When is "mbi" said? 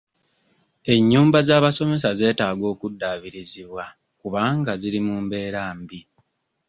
5.79-5.99